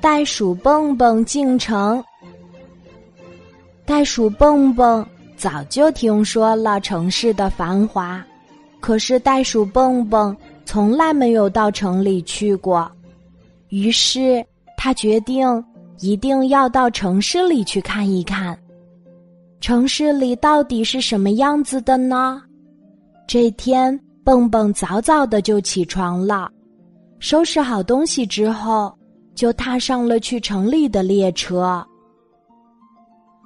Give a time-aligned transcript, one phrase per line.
[0.00, 2.02] 袋鼠蹦蹦进城。
[3.86, 5.06] 袋鼠蹦蹦
[5.36, 8.24] 早就听说了城市的繁华，
[8.80, 12.90] 可是袋鼠蹦蹦从来没有到城里去过，
[13.68, 14.44] 于是
[14.76, 15.64] 他决定
[16.00, 18.58] 一定要到城市里去看一看。
[19.60, 22.42] 城市里到底是什么样子的呢？
[23.26, 26.50] 这天，蹦蹦早早的就起床了，
[27.18, 28.94] 收拾好东西之后，
[29.34, 31.84] 就踏上了去城里的列车。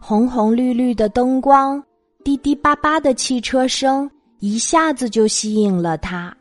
[0.00, 1.82] 红红绿绿的灯光，
[2.24, 4.10] 滴滴叭叭的汽车声，
[4.40, 6.34] 一下子就吸引了他。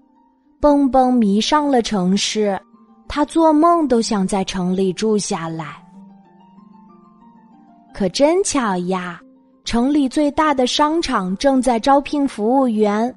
[0.59, 2.59] 蹦蹦迷上了城市，
[3.07, 5.83] 他做梦都想在城里住下来。
[7.94, 9.19] 可真巧呀，
[9.63, 13.13] 城里最大的商场正在招聘服务员。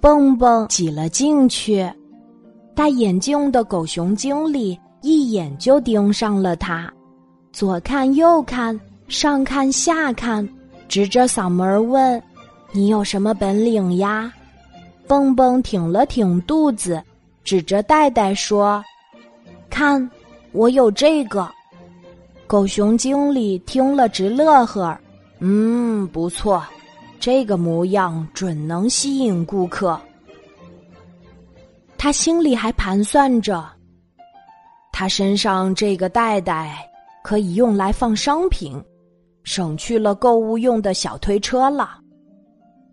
[0.00, 1.90] 蹦蹦挤了进去，
[2.74, 4.78] 戴眼镜的狗熊经理
[5.30, 6.92] 眼就盯上了他，
[7.52, 10.46] 左看右看，上看下看，
[10.88, 12.22] 直着嗓门问
[12.72, 14.32] ：“你有什么本领呀？”
[15.06, 17.02] 蹦蹦挺了挺肚子，
[17.42, 18.82] 指着袋袋说
[19.70, 20.10] ：“看，
[20.52, 21.48] 我有这个。”
[22.46, 24.98] 狗熊经理听了直乐呵
[25.40, 26.62] ：“嗯，不错。”
[27.20, 30.00] 这个模样准能吸引顾客。
[31.96, 33.68] 他心里还盘算着，
[34.98, 36.76] 他身上这个袋袋
[37.22, 38.82] 可以用来放商品，
[39.44, 42.00] 省去了购物用的小推车了。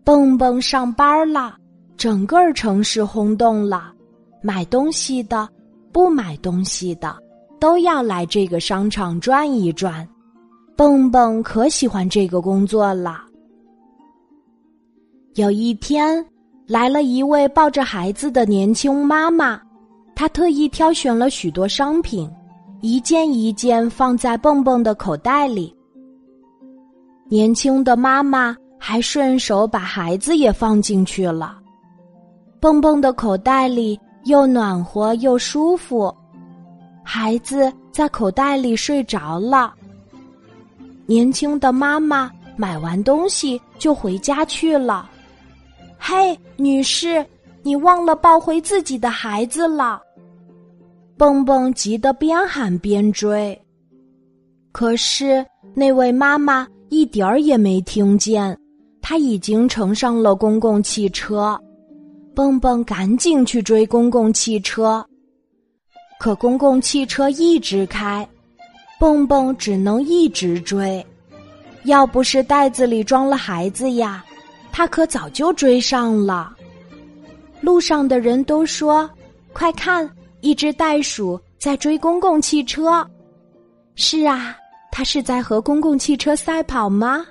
[0.03, 1.57] 蹦蹦上班了，
[1.97, 3.91] 整个城市轰动了，
[4.43, 5.49] 买东西的、
[5.91, 7.17] 不买东西的
[7.59, 10.07] 都要来这个商场转一转。
[10.75, 13.23] 蹦蹦可喜欢这个工作了。
[15.33, 16.23] 有一天，
[16.67, 19.59] 来了一位抱着孩子的年轻妈妈，
[20.15, 22.31] 他特意挑选了许多商品，
[22.81, 25.75] 一件一件放在蹦蹦的口袋里。
[27.27, 31.57] 年轻的妈妈还顺手把孩子也放进去了，
[32.59, 36.15] 蹦蹦的口袋里又暖和又舒服，
[37.03, 39.73] 孩子在口袋里睡着了。
[41.05, 45.09] 年轻的妈妈买完东西就回家去了。
[45.97, 47.25] 嘿，女士，
[47.65, 49.99] 你忘了抱回自己的孩子了！
[51.17, 53.59] 蹦蹦急得边喊边追，
[54.71, 55.43] 可是
[55.73, 58.55] 那位妈妈一点儿也没听见，
[59.01, 61.59] 她已经乘上了公共汽车。
[62.35, 65.03] 蹦蹦赶紧去追公共汽车，
[66.19, 68.27] 可公共汽车一直开，
[68.99, 71.03] 蹦蹦只能一直追。
[71.85, 74.23] 要不是袋子里装了孩子呀！
[74.71, 76.54] 他可早就追上了。
[77.61, 79.09] 路上的人都说
[79.53, 80.09] ：“快看，
[80.41, 83.05] 一只袋鼠在追公共汽车。”
[83.95, 84.55] 是啊，
[84.91, 87.25] 它是在和公共汽车赛跑吗？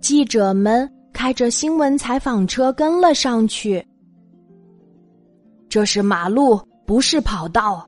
[0.00, 3.84] 记者们开着新闻采访车跟了上去。
[5.68, 7.84] 这是马路，不是跑道。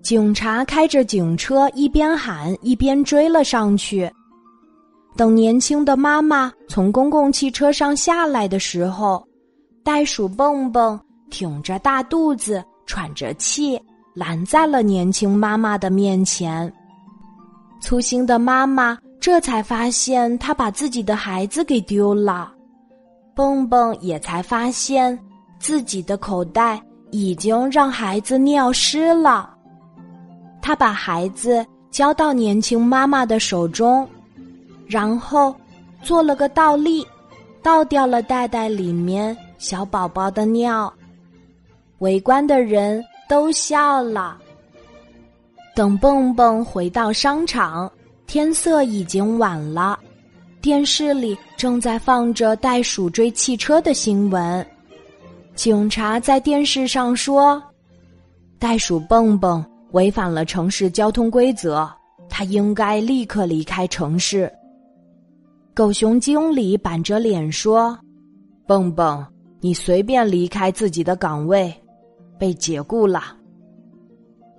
[0.00, 4.10] 警察开着警车，一边喊一边追了上去。
[5.16, 9.26] 等年轻的妈妈从公共汽车上下来的时候，
[9.84, 10.98] 袋鼠蹦蹦
[11.30, 13.80] 挺着大肚子，喘着气，
[14.14, 16.72] 拦在了年轻妈妈的面前。
[17.80, 22.52] 粗心的妈妈这才发现她把自己的孩子给丢了，
[23.34, 25.18] 蹦蹦也才发现
[25.58, 29.54] 自己的口袋已经让孩子尿湿了。
[30.60, 34.06] 他把孩子交到年轻妈妈的手中。
[34.86, 35.54] 然后，
[36.02, 37.06] 做了个倒立，
[37.62, 40.92] 倒掉了袋袋里面小宝宝的尿。
[41.98, 44.38] 围观的人都笑了。
[45.74, 47.90] 等蹦蹦回到商场，
[48.26, 49.98] 天色已经晚了。
[50.60, 54.66] 电视里正在放着袋鼠追汽车的新闻。
[55.54, 57.62] 警察在电视上说
[58.58, 61.88] ：“袋鼠蹦蹦违反了城市交通规则，
[62.28, 64.52] 他应该立刻离开城市。”
[65.74, 67.96] 狗熊经理板着脸说
[68.66, 69.24] ：“蹦蹦，
[69.60, 71.72] 你随便离开自己的岗位，
[72.38, 73.36] 被解雇了。”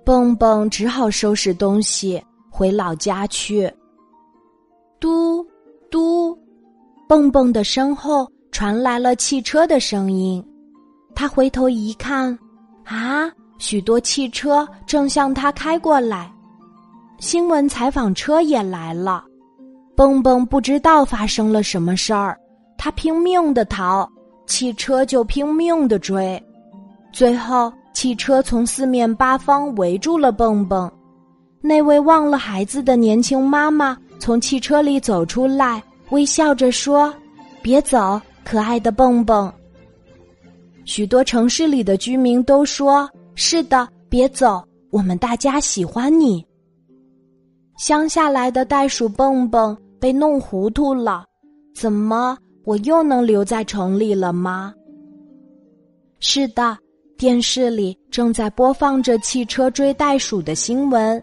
[0.04, 2.20] 蹦蹦只好收拾东西
[2.50, 3.72] 回老家去。
[4.98, 5.46] 嘟
[5.90, 6.36] 嘟，
[7.08, 10.44] 蹦蹦的身后传来了汽车的声音。
[11.14, 12.36] 他回头一看，
[12.84, 16.32] 啊，许多汽车正向他开过来，
[17.18, 19.24] 新闻采访车也来了。
[19.94, 22.38] 蹦蹦不知道发生了什么事儿，
[22.78, 24.10] 他拼命的逃，
[24.50, 26.42] 汽车就拼命的追，
[27.12, 30.90] 最后汽车从四面八方围住了蹦蹦，
[31.60, 35.80] 那位忘了孩子的年轻妈妈从汽车里走出来，
[36.10, 37.14] 微笑着说
[37.62, 39.50] ：“别走，可爱的蹦蹦。”
[40.84, 44.60] 许多城市里的居民都说：“是的，别走，
[44.90, 46.44] 我们大家喜欢你。”
[47.78, 51.24] 乡下来的袋鼠蹦蹦被弄糊涂了，
[51.72, 52.36] 怎么
[52.70, 54.72] 我又能留在城里了吗？
[56.20, 56.78] 是的，
[57.18, 61.20] 电视里正在播放着汽车追袋鼠的新闻。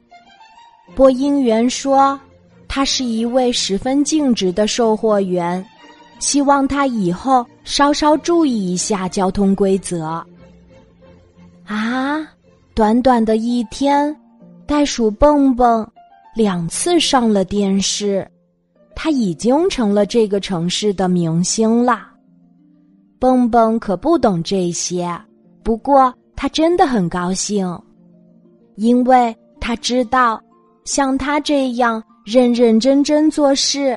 [0.93, 2.19] 播音员说
[2.67, 5.65] ：“他是一位十分尽职的售货员。”
[6.19, 10.21] 希望他以后稍稍注意一下交通规则。
[11.63, 12.27] 啊，
[12.73, 14.13] 短短的一天，
[14.65, 15.89] 袋鼠蹦蹦
[16.35, 18.29] 两次上了电视，
[18.99, 22.11] 他已经成了这个城市的明星啦。
[23.19, 25.07] 蹦蹦可不懂这些，
[25.61, 27.79] 不过他真的很高兴，
[28.75, 30.41] 因为他知道，
[30.83, 33.95] 像他这样认认真真做事，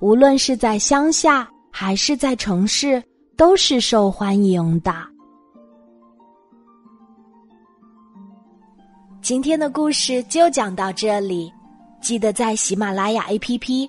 [0.00, 1.48] 无论是在乡下。
[1.72, 3.00] 还是在城市
[3.36, 4.92] 都是受欢迎的。
[9.22, 11.50] 今天的故事就讲到这里，
[12.02, 13.88] 记得在喜马拉雅 APP